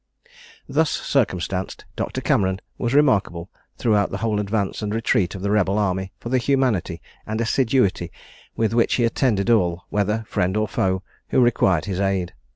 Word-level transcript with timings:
Thus 0.67 0.89
circumstanced, 0.89 1.85
Doctor 1.95 2.21
Cameron 2.21 2.59
was 2.79 2.95
remarkable 2.95 3.51
throughout 3.77 4.09
the 4.09 4.17
whole 4.17 4.39
advance 4.39 4.81
and 4.81 4.91
retreat 4.95 5.35
of 5.35 5.43
the 5.43 5.51
rebel 5.51 5.77
army 5.77 6.11
for 6.19 6.29
the 6.29 6.39
humanity 6.39 7.03
and 7.27 7.39
assiduity 7.39 8.11
with 8.55 8.73
which 8.73 8.95
he 8.95 9.03
attended 9.03 9.51
all, 9.51 9.85
whether 9.89 10.23
friend 10.27 10.57
or 10.57 10.67
foe, 10.67 11.03
who 11.29 11.39
required 11.39 11.85
his 11.85 11.99
aid. 11.99 12.33